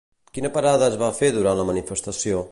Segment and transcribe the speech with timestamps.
[0.37, 2.39] Quina parada es va fer durant la manifestació?